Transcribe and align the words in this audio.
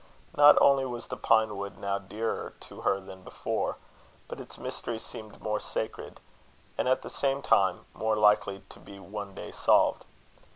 Not 0.35 0.59
only 0.59 0.83
was 0.83 1.05
the 1.09 1.15
pine 1.15 1.55
wood 1.57 1.77
now 1.77 1.99
dearer 1.99 2.53
to 2.61 2.81
her 2.81 2.99
than 2.99 3.21
before, 3.21 3.77
but 4.27 4.39
its 4.39 4.57
mystery 4.57 4.97
seemed 4.97 5.39
more 5.43 5.59
sacred, 5.59 6.19
and, 6.75 6.89
at 6.89 7.03
the 7.03 7.09
same 7.11 7.43
time, 7.43 7.85
more 7.93 8.15
likely 8.15 8.63
to 8.69 8.79
be 8.79 8.97
one 8.97 9.35
day 9.35 9.51
solved. 9.51 10.03